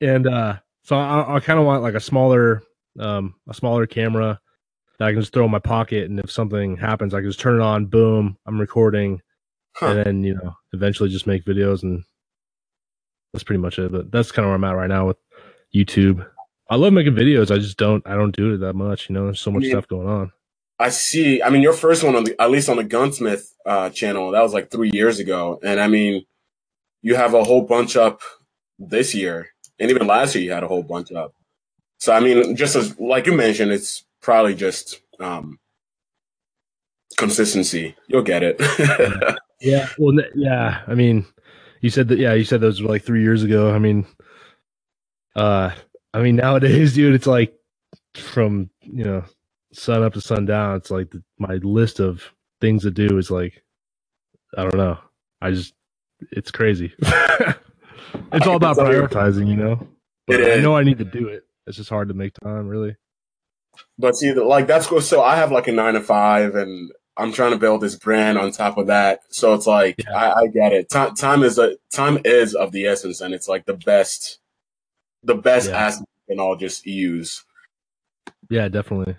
[0.00, 2.62] And uh, so I, I kind of want like a smaller,
[2.98, 4.40] um, a smaller camera
[4.98, 7.40] that I can just throw in my pocket, and if something happens, I can just
[7.40, 7.86] turn it on.
[7.86, 9.20] Boom, I'm recording,
[9.74, 9.86] Huh.
[9.86, 12.04] and then you know, eventually just make videos, and
[13.32, 13.90] that's pretty much it.
[13.92, 15.16] But that's kind of where I'm at right now with
[15.74, 16.26] YouTube.
[16.70, 17.50] I love making videos.
[17.54, 18.06] I just don't.
[18.06, 19.08] I don't do it that much.
[19.08, 19.72] You know, there's so much Yeah.
[19.72, 20.32] stuff going on.
[20.78, 21.42] I see.
[21.42, 24.42] I mean, your first one on the, at least on the Gunsmith uh, channel, that
[24.42, 25.60] was like three years ago.
[25.62, 26.24] And I mean,
[27.02, 28.20] you have a whole bunch up
[28.78, 31.34] this year, and even last year you had a whole bunch up.
[31.98, 35.58] So I mean, just as like you mentioned, it's probably just um,
[37.16, 37.96] consistency.
[38.08, 38.60] You'll get it.
[39.62, 39.88] Yeah.
[39.96, 40.82] Well, yeah.
[40.86, 41.24] I mean,
[41.80, 42.18] you said that.
[42.18, 43.72] Yeah, you said those were like three years ago.
[43.72, 44.06] I mean,
[45.36, 45.70] uh,
[46.12, 47.54] I mean nowadays, dude, it's like
[48.14, 49.24] from you know
[49.72, 50.76] sun up to sundown.
[50.76, 52.22] It's like the, my list of
[52.60, 53.62] things to do is like,
[54.56, 54.98] I don't know.
[55.40, 55.74] I just,
[56.30, 56.92] it's crazy.
[58.32, 59.86] it's all about prioritizing, you know.
[60.26, 61.44] But It I know I need to do it.
[61.66, 62.96] It's just hard to make time, really.
[63.98, 65.00] But see, like that's cool.
[65.00, 68.38] So I have like a nine to five, and I'm trying to build this brand
[68.38, 69.20] on top of that.
[69.30, 70.14] So it's like Yeah.
[70.16, 70.90] I, I get it.
[70.90, 74.38] Time, time is a time is of the essence, and it's like the best,
[75.22, 75.76] the best Yeah.
[75.86, 77.44] asset we can all just use.
[78.50, 79.16] Yeah, definitely.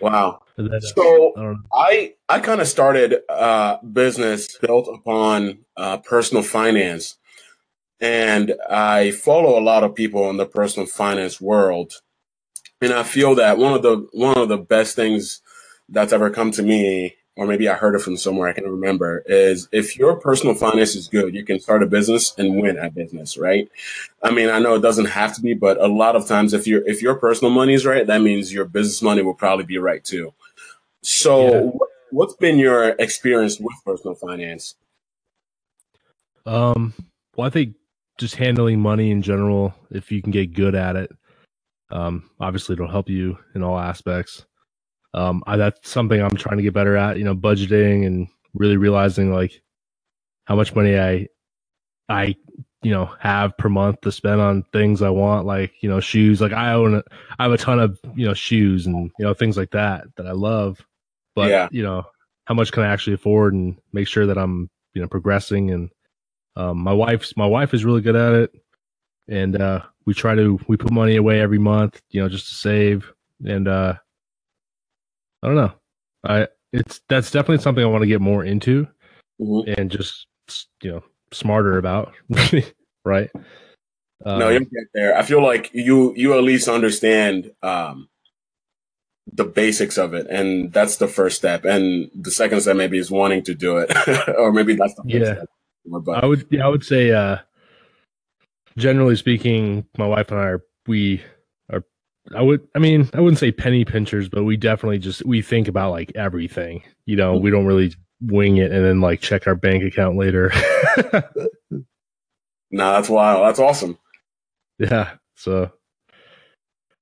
[0.00, 0.40] Wow.
[0.56, 2.14] And then, uh, So I.
[2.28, 7.16] I I kind of started a business built upon uh, personal finance,
[8.04, 12.02] and I follow a lot of people in the personal finance world,
[12.82, 15.40] and I feel that one of the one of the best things
[15.88, 19.22] that's ever come to me, or maybe I heard it from somewhere I can't remember,
[19.24, 22.94] is if your personal finance is good, you can start a business and win at
[22.94, 23.70] business, right?
[24.22, 26.66] I mean, I know it doesn't have to be, but a lot of times, if
[26.66, 29.78] your if your personal money is right, that means your business money will probably be
[29.78, 30.34] right too.
[31.00, 31.60] So, Yeah.
[31.60, 34.74] what- what's been your experience with personal finance?
[36.44, 36.92] Um,
[37.34, 37.76] well, I think
[38.18, 41.10] just handling money in general, if you can get good at it,
[41.90, 44.46] um, obviously it'll help you in all aspects.
[45.14, 48.76] Um, I, that's something I'm trying to get better at, you know, budgeting and really
[48.76, 49.62] realizing like
[50.44, 51.28] how much money I,
[52.08, 52.36] I,
[52.82, 56.40] you know, have per month to spend on things I want, like, you know, shoes.
[56.40, 57.02] Like I own, a,
[57.38, 60.26] I have a ton of, you know, shoes and, you know, things like that that
[60.26, 60.84] I love.
[61.34, 61.68] But, Yeah.
[61.70, 62.04] you know,
[62.44, 65.90] how much can I actually afford and make sure that I'm, you know, progressing and,
[66.56, 68.54] um, my wife's my wife is really good at it,
[69.28, 72.54] and uh, we try to we put money away every month, you know, just to
[72.54, 73.12] save.
[73.44, 73.94] And uh,
[75.42, 75.72] I don't know,
[76.26, 78.86] I it's that's definitely something I want to get more into
[79.40, 79.74] Mhm.
[79.78, 80.26] and just
[80.82, 82.12] you know smarter about,
[83.04, 83.30] right?
[84.24, 85.16] Um, no, you'll get there.
[85.18, 88.08] I feel like you you at least understand um,
[89.32, 91.64] the basics of it, and that's the first step.
[91.64, 93.92] And the second step maybe is wanting to do it,
[94.38, 95.34] or maybe that's the first Yeah.
[95.34, 95.48] step.
[95.86, 97.38] But I would yeah, I would say uh
[98.76, 101.22] generally speaking, my wife and I are we
[101.70, 101.84] are
[102.34, 105.68] I would I mean, I wouldn't say penny pinchers, but we definitely just we think
[105.68, 106.82] about like everything.
[107.06, 110.50] You know, we don't really wing it and then like check our bank account later.
[111.70, 111.82] no,
[112.70, 113.46] that's wild.
[113.46, 113.98] That's awesome.
[114.78, 115.12] yeah.
[115.34, 115.70] So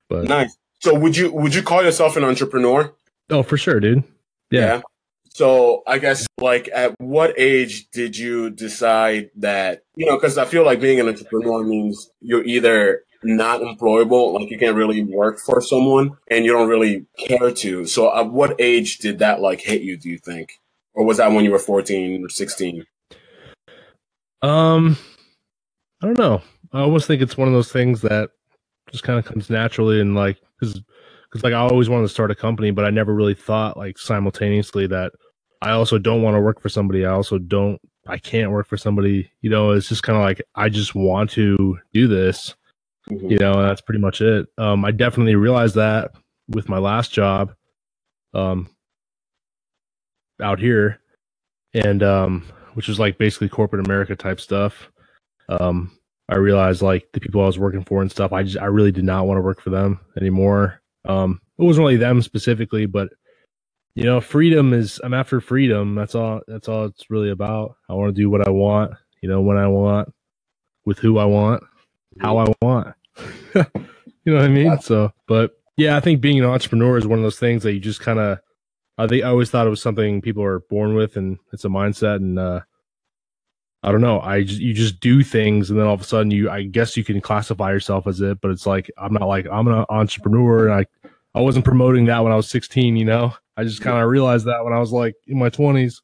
[0.09, 0.57] but Nice.
[0.81, 2.93] So would you would you call yourself an entrepreneur?
[3.31, 4.05] oh for sure, dude.
[4.51, 4.83] Yeah.
[5.35, 10.45] So I guess like at what age did you decide that, you know, cause I
[10.45, 15.39] feel like being an entrepreneur means you're either not employable, like you can't really work
[15.39, 17.87] for someone and you don't really care to.
[17.87, 20.61] So at what age did that like hit you, do you think?
[20.93, 22.85] Or was that when you were 14 or 16?
[24.43, 24.99] Um,
[26.03, 26.43] I don't know.
[26.75, 28.31] I always think it's one of those things that
[28.91, 30.83] just kind of comes naturally and like, cause,
[31.33, 33.99] cause like I always wanted to start a company, but I never really thought like
[33.99, 35.13] simultaneously that
[35.63, 37.07] I also don't want to work for somebody.
[37.07, 39.31] I also don't, I can't work for somebody.
[39.43, 42.55] You know, it's just kind of like, I just want to do this
[43.11, 43.31] Mhm.
[43.31, 44.47] you know, that's pretty much it.
[44.59, 46.13] Um, I definitely realized that
[46.49, 47.53] with my last job,
[48.35, 48.69] um,
[50.41, 51.01] out here,
[51.75, 52.45] and um,
[52.75, 54.91] which was like basically corporate America type stuff.
[55.49, 55.91] Um,
[56.29, 58.33] I realized like the people I was working for and stuff.
[58.33, 60.81] I just I really did not want to work for them anymore.
[61.05, 63.09] Um, it wasn't really them specifically, but
[63.95, 65.01] you know, freedom is.
[65.05, 65.95] I'm after freedom.
[65.95, 66.41] That's all.
[66.49, 67.77] That's all it's really about.
[67.89, 68.93] I want to do what I want.
[69.23, 70.13] You know, when I want,
[70.85, 71.63] with who I want
[72.21, 72.95] how I want.
[73.55, 73.65] you
[74.27, 74.79] know what I mean?
[74.81, 77.81] So, but yeah, I think being an entrepreneur is one of those things that you
[77.81, 78.39] just kind of.
[78.99, 81.69] I think I always thought it was something people are born with, and it's a
[81.69, 82.17] mindset.
[82.17, 82.61] And uh,
[83.83, 84.21] I don't know.
[84.21, 86.97] I just, you just do things, and then all of a sudden, you I guess
[86.97, 90.69] you can classify yourself as it, but it's like I'm not like I'm an entrepreneur,
[90.69, 92.97] and I I wasn't promoting that when I was 16.
[92.97, 96.01] You know, I just kind of realized that when I was like in my 20s.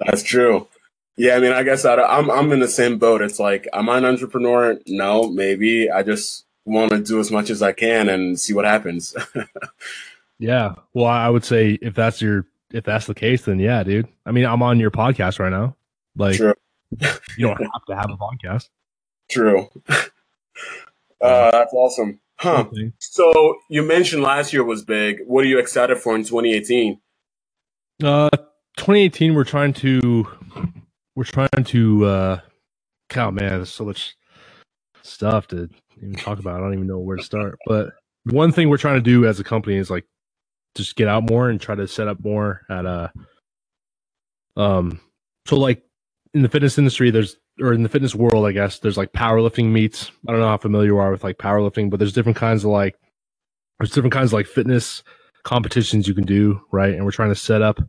[0.00, 0.68] That's true.
[1.16, 3.20] Yeah, I mean, I guess I, I'm I'm in the same boat.
[3.20, 4.78] It's like, am I an entrepreneur?
[4.86, 5.90] No, maybe.
[5.90, 9.14] I just want to do as much as I can and see what happens.
[10.40, 10.74] Yeah.
[10.94, 14.08] Well, I would say if that's your if that's the case, then yeah, dude.
[14.26, 15.76] I mean, I'm on your podcast right now.
[16.16, 16.54] Like, True.
[17.36, 18.68] you don't have to have a podcast.
[19.30, 19.68] True.
[21.22, 22.18] Uh, that's awesome.
[22.40, 22.64] Huh.
[22.72, 22.92] Okay.
[22.98, 25.18] So you mentioned last year was big.
[25.26, 26.98] What are you excited for in 2018?
[28.02, 28.30] Uh,
[28.78, 30.26] 2018, we're trying to
[31.14, 32.04] we're trying to.
[32.06, 32.40] uh
[33.10, 34.16] God, man, there's so much
[35.02, 36.56] stuff to even talk about.
[36.56, 37.58] I don't even know where to start.
[37.66, 37.90] But
[38.24, 40.06] one thing we're trying to do as a company is like
[40.76, 43.08] just get out more and try to set up more at uh
[44.56, 45.00] um
[45.46, 45.82] so like
[46.34, 49.66] in the fitness industry there's or in the fitness world i guess there's like powerlifting
[49.70, 50.10] meets.
[50.26, 52.70] I don't know how familiar you are with like powerlifting but there's different kinds of
[52.70, 52.96] like
[53.78, 55.02] there's different kinds of like fitness
[55.42, 56.94] competitions you can do right?
[56.94, 57.80] And we're trying to set up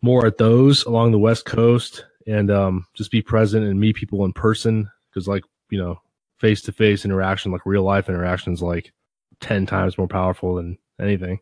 [0.00, 4.24] more at those along the west coast and um just be present and meet people
[4.24, 4.90] in person.
[5.10, 6.00] Because like you know
[6.38, 8.92] face to face interaction like real life interaction is like
[9.40, 11.40] 10 times more powerful than anything.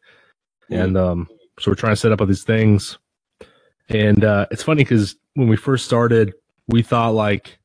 [0.70, 2.98] And um so we're trying to set up all these things.
[3.88, 6.34] And uh it's funny because when we first started
[6.70, 7.58] we thought like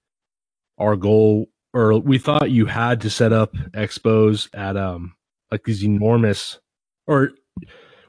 [0.77, 5.15] our goal or we thought you had to set up expos at um
[5.51, 6.59] like these enormous
[7.07, 7.31] or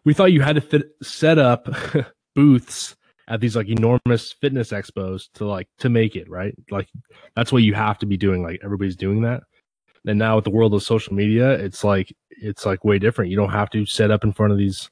[0.05, 1.69] we thought you had to fit, set up
[2.35, 2.97] booths
[3.29, 6.55] at these like enormous fitness expos to like to make it right?
[6.71, 6.89] Like
[7.35, 9.43] that's what you have to be doing like everybody's doing that.
[10.07, 13.31] And now with the world of social media it's like it's like way different.
[13.31, 14.91] You don't have to set up in front of these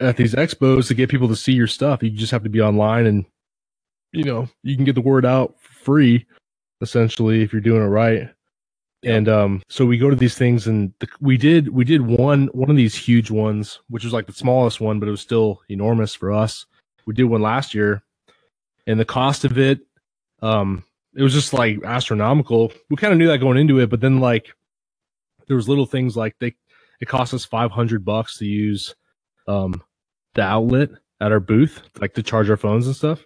[0.00, 2.02] at these expos to get people to see your stuff.
[2.02, 3.26] You just have to be online and
[4.14, 6.24] you know you can get the word out free
[6.80, 8.30] essentially if you're doing it right.
[9.04, 12.46] And um so we go to these things and the, we did we did one
[12.48, 15.60] one of these huge ones which was like the smallest one but it was still
[15.68, 16.64] enormous for us.
[17.06, 18.02] We did one last year
[18.86, 19.80] and the cost of it
[20.40, 20.84] um
[21.16, 22.72] it was just like astronomical.
[22.90, 24.54] We kind of knew that going into it but then like
[25.48, 26.54] there was little things like they
[27.00, 28.94] it cost us 500 bucks to use
[29.48, 29.82] um
[30.34, 33.24] the outlet at our booth like to charge our phones and stuff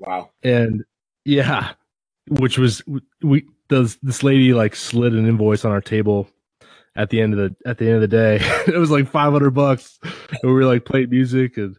[0.00, 0.30] Wow.
[0.42, 0.84] and
[1.24, 1.72] yeah
[2.28, 2.82] which was
[3.22, 6.28] we does this lady like slid an invoice on our table
[6.96, 8.40] at the end of the at the end of the day.
[8.66, 9.98] It was like 500 bucks.
[10.02, 11.76] And we were like playing music and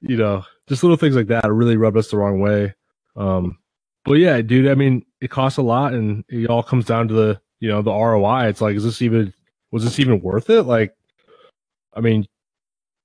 [0.00, 2.74] you know just little things like that really rubbed us the wrong way.
[3.16, 3.58] Um
[4.04, 7.14] but yeah dude i mean it costs a lot and it all comes down to
[7.14, 9.32] the you know the roi it's like is this even
[9.70, 10.62] was this even worth it?
[10.64, 10.94] Like
[11.94, 12.26] i mean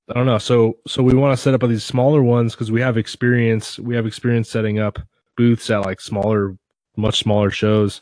[0.10, 0.38] i don't know.
[0.38, 3.96] So so we want to set up these smaller ones because we have experience we
[3.96, 5.00] have experience setting up
[5.38, 6.58] booths at like smaller
[6.98, 8.02] much smaller shows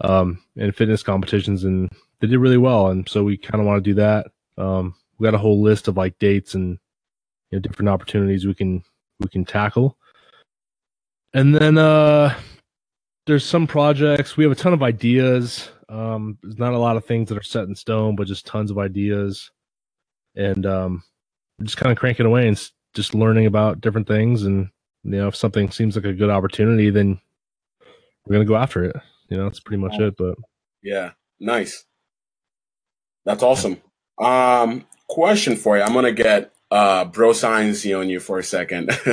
[0.00, 3.82] um and fitness competitions and they did really well and so we kind of want
[3.82, 4.26] to do that.
[4.56, 6.78] Um we got a whole list of like dates and
[7.50, 8.82] you know different opportunities we can
[9.20, 9.96] we can tackle.
[11.34, 12.34] And then uh
[13.26, 14.36] there's some projects.
[14.36, 15.70] We have a ton of ideas.
[15.88, 18.72] Um there's not a lot of things that are set in stone but just tons
[18.72, 19.52] of ideas.
[20.34, 21.02] And um
[21.62, 24.68] just kind of cranking away and just learning about different things and
[25.04, 27.20] you know if something seems like a good opportunity then
[28.26, 28.96] we're gonna go after it
[29.28, 30.36] you know that's pretty much it but
[30.82, 31.12] Yeah.
[31.40, 31.84] Nice.
[33.24, 33.80] That's awesome.
[34.18, 35.82] Um, question for you.
[35.82, 38.90] I'm gonna get uh, bro science on you for a second.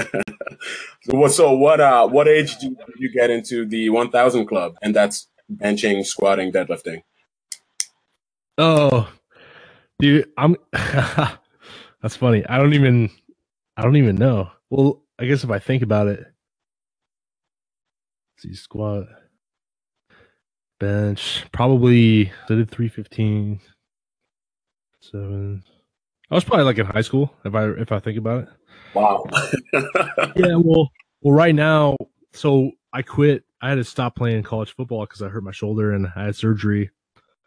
[1.03, 1.31] so what?
[1.31, 1.79] So what?
[1.79, 4.75] Uh, what age did you get into the 1,000 club?
[4.81, 7.03] And that's benching, squatting, deadlifting.
[8.58, 9.10] Oh,
[9.99, 10.55] dude, I'm.
[12.05, 12.45] that's funny.
[12.45, 13.09] I don't even.
[13.75, 14.51] I don't even know.
[14.69, 16.23] Well, I guess if I think about it,
[18.37, 19.07] see squat,
[20.79, 23.59] bench, probably I did 315,
[25.01, 25.63] seven.
[26.29, 28.49] I was probably like in high school if I if I think about it.
[28.93, 29.25] Wow.
[30.35, 30.91] yeah, well,
[31.21, 31.97] well, right now,
[32.33, 33.45] so I quit.
[33.63, 36.35] I had to stop playing college football because I hurt my shoulder and I had
[36.35, 36.91] surgery,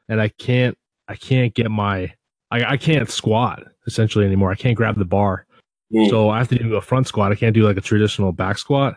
[0.09, 2.13] and I can't I can't get my
[2.51, 4.53] I, I can't squat essentially anymore.
[4.53, 5.47] I can't grab the bar,
[5.93, 6.09] mm.
[6.09, 7.33] so I have to do a front squat.
[7.33, 8.97] I can't do like a traditional back squat.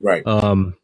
[0.00, 0.26] Right.
[0.26, 0.74] Um.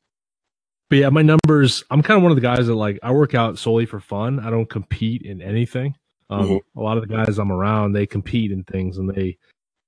[0.91, 1.85] But yeah, my numbers.
[1.91, 4.41] I'm kind of one of the guys that like I work out solely for fun.
[4.41, 5.97] I don't compete in anything.
[6.31, 6.79] Um, mm-hmm.
[6.79, 9.37] A lot of the guys I'm around, they compete in things and they,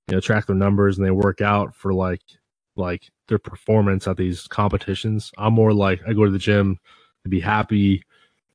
[0.07, 2.21] you know, track their numbers and they work out for like
[2.75, 5.31] like their performance at these competitions.
[5.37, 6.79] I'm more like I go to the gym
[7.23, 8.03] to be happy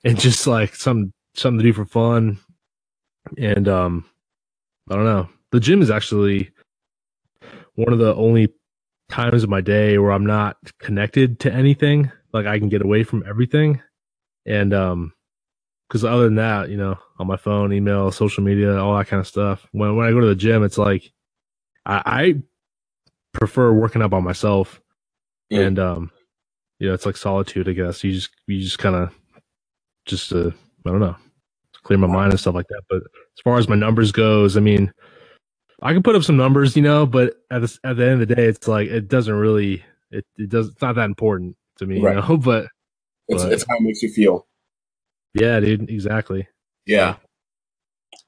[0.04, 2.38] and just like some something to do for fun.
[3.38, 4.04] And um,
[4.90, 5.28] I don't know.
[5.50, 6.50] The gym is actually
[7.74, 8.52] one of the only
[9.10, 12.10] times of my day where I'm not connected to anything.
[12.32, 13.82] Like I can get away from everything.
[14.46, 15.12] And um,
[15.92, 19.20] because other than that, you know, on my phone, email, social media, all that kind
[19.20, 19.66] of stuff.
[19.72, 21.12] When when I go to the gym, it's like
[21.84, 22.42] I, I
[23.32, 24.80] prefer working out by myself,
[25.52, 25.66] mm.
[25.66, 26.10] and um,
[26.78, 27.68] you know, it's like solitude.
[27.68, 29.14] I guess you just you just kind of
[30.06, 30.50] just uh,
[30.86, 31.16] I don't know,
[31.84, 32.82] clear my mind and stuff like that.
[32.88, 34.92] But as far as my numbers goes, I mean,
[35.82, 38.28] I can put up some numbers, you know, but at the at the end of
[38.28, 41.86] the day, it's like it doesn't really it it does it's not that important to
[41.86, 42.16] me, right.
[42.16, 42.36] you know.
[42.44, 42.66] But
[43.28, 44.46] it's, but, it's how it makes you feel.
[45.34, 46.46] Yeah, dude, exactly.
[46.86, 47.16] Yeah.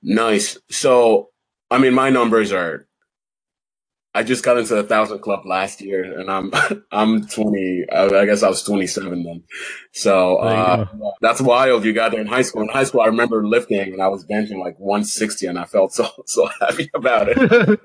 [0.02, 0.58] Nice.
[0.70, 1.30] So,
[1.70, 2.86] I mean, my numbers are.
[4.16, 6.52] I just got into the thousand club last year, and I'm
[6.92, 7.86] I'm 20.
[7.92, 9.42] I guess I was 27 then.
[9.92, 10.86] So uh,
[11.20, 11.84] that's wild.
[11.84, 12.62] You got there in high school.
[12.62, 15.92] In high school, I remember lifting, and I was benching like 160, and I felt
[15.92, 17.80] so so happy about it.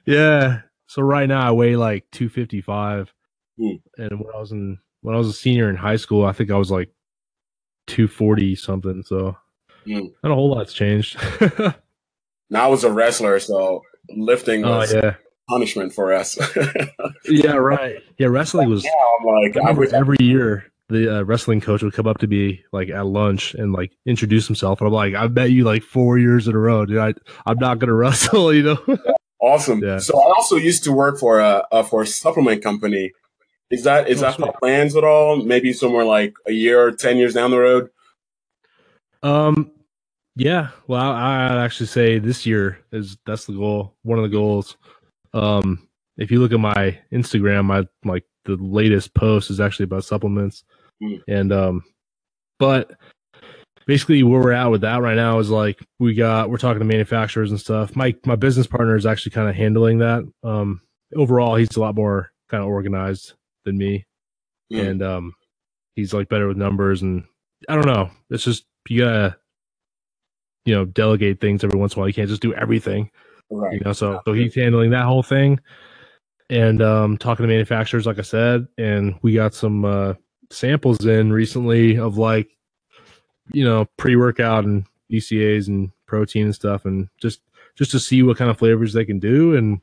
[0.06, 0.62] yeah.
[0.88, 3.12] So right now I weigh like 255,
[3.58, 3.70] hmm.
[3.96, 6.50] and when I was in when I was a senior in high school, I think
[6.50, 6.90] I was like
[7.86, 9.04] 240 something.
[9.04, 9.36] So
[9.86, 10.12] mm.
[10.24, 11.16] not a whole lot's changed.
[12.50, 13.82] now I was a wrestler, so
[14.16, 15.14] lifting oh, was oh, yeah.
[15.48, 16.38] Punishment for us.
[17.24, 17.96] yeah, right.
[18.18, 18.84] Yeah, wrestling was.
[18.84, 22.64] Yeah, I'm like I every year the uh, wrestling coach would come up to me
[22.72, 26.18] like at lunch and like introduce himself, and I'm like, I've met you like four
[26.18, 26.98] years in a row, dude.
[26.98, 27.14] I
[27.46, 28.98] I'm not gonna wrestle, you know.
[29.40, 29.82] awesome.
[29.82, 29.98] Yeah.
[29.98, 33.12] So I also used to work for a, a for a supplement company
[33.70, 34.54] is that is oh, that sweet.
[34.54, 35.36] plans at all?
[35.42, 37.90] Maybe somewhere like a year or ten years down the road.
[39.22, 39.70] Um,
[40.36, 40.70] yeah.
[40.86, 43.94] Well, I, I'd actually say this year is that's the goal.
[44.02, 44.76] One of the goals.
[45.34, 50.04] Um, if you look at my Instagram, my like the latest post is actually about
[50.04, 50.64] supplements,
[51.02, 51.20] mm.
[51.28, 51.84] and um,
[52.58, 52.92] but
[53.88, 56.84] basically where we're at with that right now is like we got we're talking to
[56.84, 57.96] manufacturers and stuff.
[57.96, 60.24] My my business partner is actually kind of handling that.
[60.44, 60.82] Um,
[61.16, 63.32] overall, he's a lot more kind of organized
[63.64, 64.06] than me,
[64.70, 65.34] and um,
[65.96, 67.02] he's like better with numbers.
[67.02, 67.24] And
[67.68, 68.10] I don't know.
[68.30, 69.36] It's just you gotta
[70.64, 72.08] you know delegate things every once in a while.
[72.08, 73.10] You can't just do everything.
[73.50, 73.74] Right.
[73.74, 75.60] You know, so so he's handling that whole thing,
[76.50, 80.14] and um, talking to manufacturers, like I said, and we got some uh,
[80.50, 82.48] samples in recently of like
[83.52, 87.40] you know pre workout and BCAAs and protein and stuff, and just
[87.74, 89.80] just to see what kind of flavors they can do and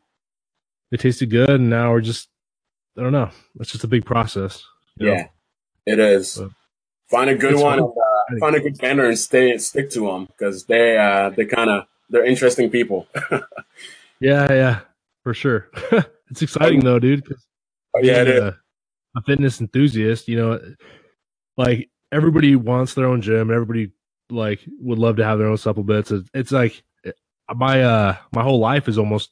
[0.92, 2.28] it tasted good and now we're just
[2.98, 3.30] I don't know.
[3.60, 4.64] It's just a big process.
[4.98, 5.28] Yeah, know?
[5.86, 6.38] it is.
[6.38, 6.52] But
[7.10, 7.82] find a good one.
[7.82, 11.70] Uh, find a good vendor and stay stick to them because they uh, they kind
[11.70, 13.08] of they're interesting people.
[14.20, 14.80] yeah, yeah,
[15.24, 15.70] for sure.
[16.30, 17.24] it's exciting though, dude.
[17.96, 18.48] Oh, yeah, a,
[19.16, 20.60] a fitness enthusiast, you know,
[21.58, 23.52] like everybody wants their own gym.
[23.52, 23.92] Everybody
[24.30, 26.12] like would love to have their own supplements.
[26.12, 27.12] It's, it's like eh,
[27.56, 29.32] my uh my whole life is almost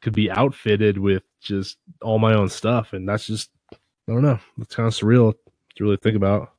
[0.00, 4.38] could be outfitted with just all my own stuff, and that's just I don't know.
[4.58, 5.34] It's kind of surreal
[5.76, 6.53] to really think about.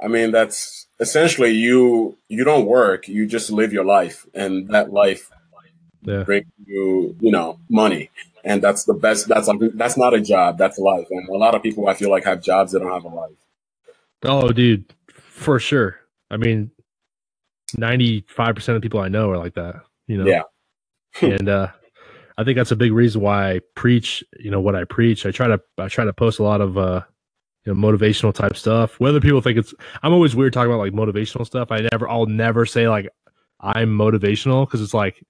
[0.00, 2.16] I mean, that's essentially you.
[2.28, 5.30] You don't work; you just live your life, and that life
[6.02, 6.22] yeah.
[6.22, 8.10] brings you, you know, money,
[8.44, 9.28] and that's the best.
[9.28, 11.06] That's like that's not a job; that's life.
[11.10, 13.32] And a lot of people, I feel like, have jobs that don't have a life.
[14.22, 15.98] Oh, dude, for sure.
[16.30, 16.70] I mean,
[17.76, 19.76] ninety-five percent of people I know are like that.
[20.06, 20.26] You know.
[20.26, 20.42] Yeah.
[21.22, 21.68] and uh,
[22.38, 25.24] I think that's a big reason why I preach, you know, what I preach.
[25.24, 27.02] I try to I try to post a lot of uh
[27.66, 28.98] you know motivational type stuff.
[29.00, 31.70] Whether people think it's I'm always weird talking about like motivational stuff.
[31.72, 33.08] I never I'll never say like
[33.60, 35.22] I'm motivational because it's like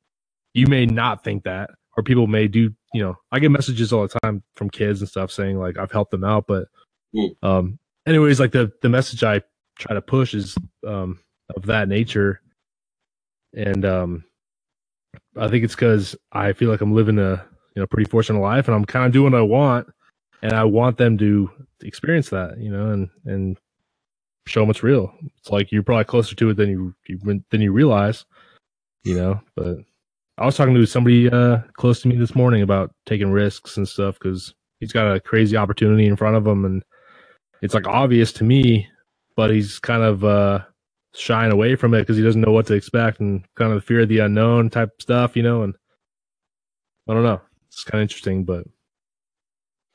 [0.55, 2.75] you may not think that, or people may do.
[2.95, 5.93] You know, I get messages all the time from kids and stuff saying like I've
[5.93, 6.69] helped them out, but
[7.15, 7.31] Mm.
[7.43, 9.41] um, anyways, like the the message I
[9.79, 10.57] try to push is
[10.87, 11.21] um
[11.55, 12.41] of that nature,
[13.55, 14.25] and um,
[15.37, 18.69] I think it's because I feel like I'm living a you know pretty fortunate life,
[18.69, 19.89] and I'm kind of doing what I want,
[20.43, 21.51] and I want them to
[21.83, 23.59] experience that, you know, and and
[24.47, 25.13] show them it's real.
[25.39, 28.25] It's like you're probably closer to it than you, you than you realize,
[29.05, 29.41] you know.
[29.55, 29.79] But
[30.39, 33.89] I was talking to somebody uh, close to me this morning about taking risks and
[33.89, 36.83] stuff because he's got a crazy opportunity in front of him, and
[37.63, 38.89] it's like obvious to me,
[39.37, 40.61] but he's kind of uh,
[41.15, 44.01] shying away from it because he doesn't know what to expect and kind of fear
[44.03, 45.63] of the unknown type stuff, you know.
[45.63, 45.75] And
[47.09, 47.41] I don't know.
[47.69, 48.65] It's kind of interesting, but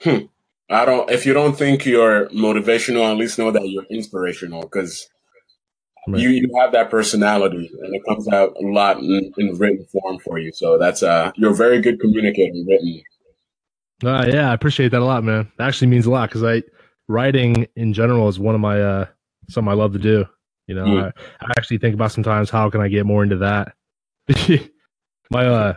[0.05, 1.09] I don't.
[1.09, 5.07] If you don't think you're motivational, at least know that you're inspirational because
[6.07, 6.19] Right.
[6.19, 10.17] you you have that personality, and it comes out a lot in, in written form
[10.17, 10.51] for you.
[10.51, 13.01] So that's uh, you're a very good communicator written.
[14.03, 15.51] Uh, yeah, I appreciate that a lot, man.
[15.57, 16.63] That actually means a lot because I
[17.07, 19.05] writing in general is one of my uh
[19.49, 20.25] something I love to do.
[20.65, 21.13] You know, Mm.
[21.41, 23.73] I, I actually think about sometimes how can I get more into that.
[25.29, 25.73] my uh,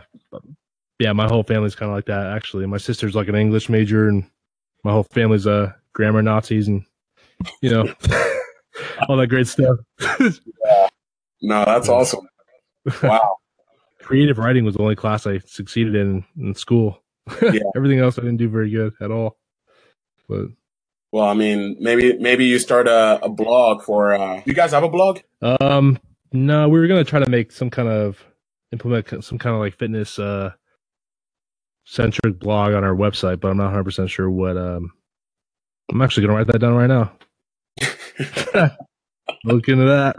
[0.99, 2.27] yeah, my whole family's kind of like that.
[2.27, 4.25] Actually, my sister's like an English major, and
[4.83, 6.83] my whole family's uh grammar Nazis, and
[7.61, 7.83] you know,
[9.09, 9.77] all that great stuff.
[11.41, 12.27] No, that's awesome.
[13.03, 13.37] Wow.
[14.01, 17.01] Creative writing was the only class I succeeded in in school.
[17.41, 17.59] Yeah.
[17.75, 19.37] Everything else I didn't do very good at all.
[20.29, 20.47] But
[21.11, 24.13] Well, I mean, maybe maybe you start a, a blog for.
[24.13, 25.19] Uh, you guys have a blog?
[25.41, 25.99] Um,
[26.31, 28.23] no, we were gonna try to make some kind of
[28.71, 30.51] implement some kind of like fitness uh
[31.85, 34.57] centric blog on our website, but I'm not 100 percent sure what.
[34.57, 34.91] Um,
[35.91, 37.11] I'm actually gonna write that down right now.
[39.45, 40.15] Look into that.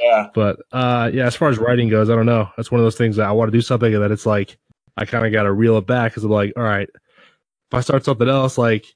[0.00, 0.28] Yeah.
[0.34, 2.50] But uh, yeah, as far as writing goes, I don't know.
[2.56, 4.58] That's one of those things that I want to do something that it's like
[4.96, 7.80] I kind of got to reel it back because I'm like, all right, if I
[7.80, 8.86] start something else, like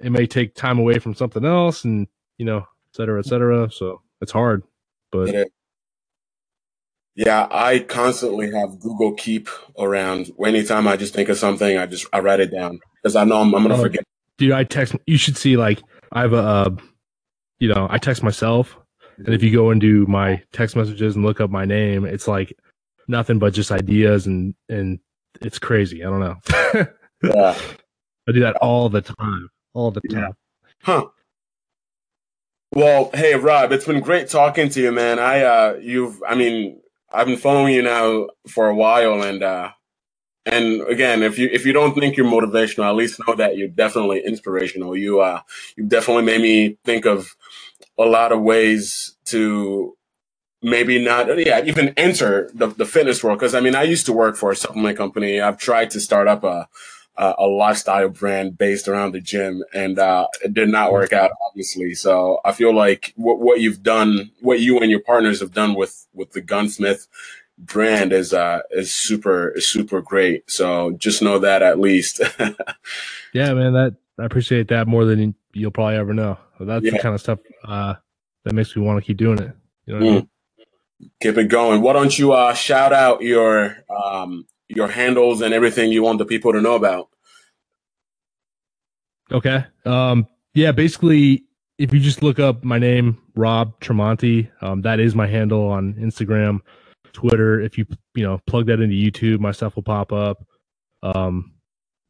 [0.00, 2.06] it may take time away from something else, and
[2.38, 3.70] you know, et cetera, et cetera.
[3.70, 4.62] So it's hard,
[5.10, 5.52] but It.
[7.16, 9.48] Yeah, I constantly have Google Keep
[9.78, 10.30] around.
[10.44, 13.40] Anytime I just think of something, I just I write it down because I know
[13.40, 13.82] I'm, I'm gonna Oh.
[13.82, 14.04] forget.
[14.38, 15.80] dude i text you should see like
[16.12, 16.70] i have a uh,
[17.60, 18.76] you know i text myself
[19.18, 22.52] and if you go into my text messages and look up my name it's like
[23.08, 24.98] nothing but just ideas and and
[25.42, 26.36] it's crazy i don't know
[27.22, 27.58] Yeah.
[28.28, 30.20] i do that all the time all the Yeah.
[30.20, 30.32] time
[30.82, 31.06] Huh.
[32.72, 35.18] Well, hey Rob, it's been great talking to you, man.
[35.20, 36.80] I uh you've I mean,
[37.14, 39.70] I've been following you now for a while and uh
[40.46, 43.68] and again, if you if you don't think you're motivational, at least know that you're
[43.68, 44.96] definitely inspirational.
[44.96, 45.40] You uh
[45.76, 47.36] you definitely made me think of
[47.98, 49.96] a lot of ways to
[50.62, 54.12] maybe not yeah even enter the, the fitness world because i mean i used to
[54.12, 56.66] work for a supplement company i've tried to start up a
[57.16, 61.30] a, a lifestyle brand based around the gym and uh, it did not work out
[61.48, 61.94] obviously.
[61.94, 65.74] So i feel like what, what you've done what you and your partners have done
[65.74, 67.06] with with the gunsmith
[67.58, 70.50] brand is uh is super is super great.
[70.50, 72.20] So just know that at least.
[73.32, 76.38] Yeah man that i appreciate that more than you'll probably ever know.
[76.60, 77.94] That's the kind of stuff uh
[78.44, 79.52] that makes me want to keep doing it.
[79.86, 80.14] You know what I Mm.
[80.16, 80.28] mean?
[81.20, 81.80] keep it going.
[81.82, 86.24] Why don't you uh shout out your um your handles and everything you want the
[86.24, 87.08] people to know about
[89.32, 89.64] Okay.
[89.84, 91.44] Um, yeah, basically,
[91.78, 95.94] if you just look up my name, Rob Tremonti, um, that is my handle on
[95.94, 96.60] Instagram,
[97.12, 97.60] Twitter.
[97.60, 100.46] If you you know plug that into YouTube, my stuff will pop up,
[101.02, 101.52] um,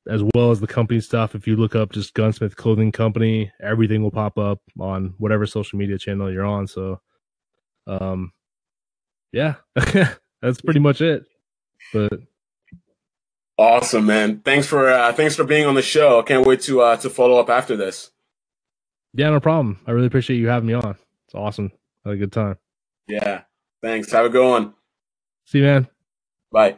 [0.09, 1.35] as well as the company stuff.
[1.35, 5.79] If you look up just Gunsmith Clothing Company, everything will pop up on whatever social
[5.79, 6.67] media channel you're on.
[6.67, 7.01] So,
[7.87, 8.33] um,
[9.33, 9.55] yeah,
[10.43, 11.25] that's pretty much it.
[11.93, 12.13] But
[13.57, 14.41] Awesome, man.
[14.41, 16.19] Thanks for uh, thanks for being on the show.
[16.19, 18.11] I can't wait to uh, to follow up after this.
[19.13, 19.79] yeah, no problem.
[19.87, 20.97] I really appreciate you having me on.
[21.27, 21.71] It's awesome.
[22.05, 22.59] Had a good time.
[23.07, 23.43] Yeah.
[23.81, 24.11] Thanks.
[24.13, 24.75] Have a good one.
[25.45, 25.89] See you, man.
[26.51, 26.77] Bye.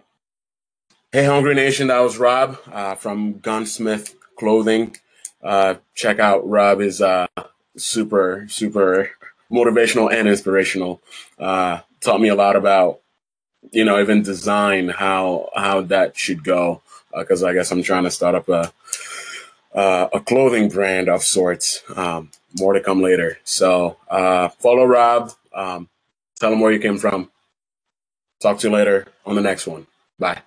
[1.13, 1.87] Hey, Hungry Nation.
[1.87, 4.97] That was Rob uh, from Gunsmith Clothing.
[5.43, 7.27] Uh, check out Rob is uh,
[7.77, 9.11] super super
[9.51, 11.01] motivational and inspirational.
[11.39, 13.01] Uh, taught me a lot about
[13.73, 16.83] you know even design how how that should go
[17.17, 18.73] because I guess I'm trying to start up a
[19.75, 21.83] uh, a clothing brand of sorts.
[21.95, 23.39] Um, more to come later.
[23.45, 25.33] So uh, follow Rob.
[25.53, 25.89] Um,
[26.41, 27.31] tell him where you came from.
[28.41, 29.87] Talk to you later on the next one.
[30.19, 30.43] Bye.